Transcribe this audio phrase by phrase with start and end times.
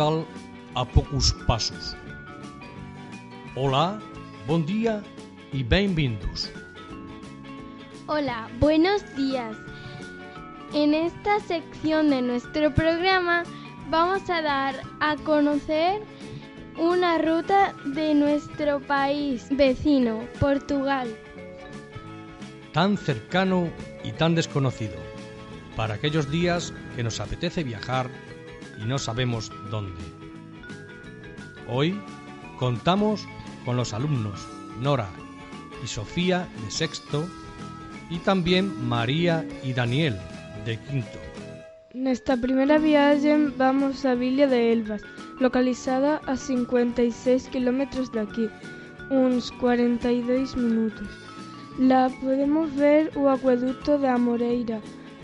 [0.00, 1.94] A poucos pasos.
[3.54, 4.00] Olá,
[4.46, 5.02] bom dia
[5.52, 6.50] y bienvenidos.
[8.06, 9.54] Hola, buenos días.
[10.72, 13.42] En esta sección de nuestro programa
[13.90, 16.00] vamos a dar a conocer
[16.78, 21.14] una ruta de nuestro país vecino, Portugal.
[22.72, 23.68] Tan cercano
[24.02, 24.96] y tan desconocido,
[25.76, 28.08] para aquellos días que nos apetece viajar
[28.78, 30.00] y no sabemos dónde.
[31.68, 31.98] Hoy
[32.58, 33.26] contamos
[33.64, 34.46] con los alumnos
[34.80, 35.08] Nora
[35.82, 37.26] y Sofía de sexto
[38.10, 40.16] y también María y Daniel
[40.64, 41.18] de quinto.
[41.94, 45.02] Nesta primeira viaxe vamos a Villa de Elvas,
[45.40, 48.48] localizada a 56 km daqui,
[49.10, 51.08] uns 42 minutos.
[51.78, 54.78] La podemos ver o acueducto de Amoreira,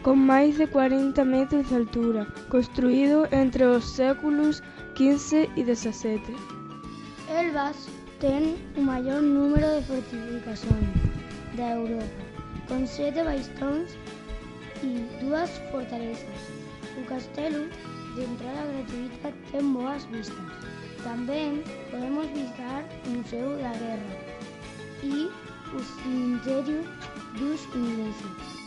[0.07, 4.63] con máis de 40 metros de altura, construído entre os séculos
[4.95, 6.31] XV e XVII.
[7.27, 7.91] Elvas
[8.23, 10.95] ten o maior número de fortificacións
[11.59, 12.23] da Europa,
[12.71, 13.99] con sete baistóns
[14.87, 16.39] e dúas fortalezas.
[16.95, 17.67] O castelo
[18.15, 20.55] de entrada gratuita ten boas vistas.
[21.03, 24.15] Tamén podemos visitar o Museo da Guerra
[25.03, 25.27] e
[25.75, 26.87] o cemiterio
[27.43, 28.66] dos ingleses.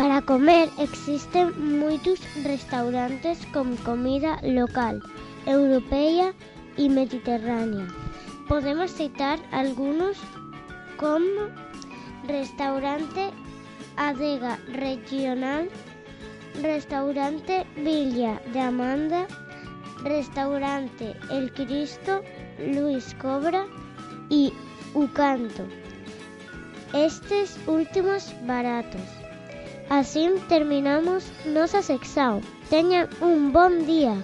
[0.00, 4.96] Para comer existen moitos restaurantes con comida local,
[5.44, 6.32] europea
[6.80, 7.84] e mediterránea.
[8.48, 10.16] Podemos citar algunos
[10.96, 11.52] como
[12.24, 13.28] Restaurante
[14.00, 15.68] Adega Regional,
[16.64, 19.28] Restaurante Villa de Amanda,
[20.00, 22.24] Restaurante El Cristo,
[22.56, 23.68] Luis Cobra
[24.32, 24.48] y
[24.96, 25.68] Ucanto.
[26.96, 29.19] Estes últimos baratos.
[29.90, 32.42] Así terminamos nosa sección.
[32.70, 34.14] Teñan un bon día.